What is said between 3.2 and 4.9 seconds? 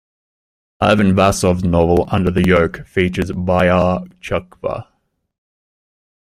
Byala Cherkva.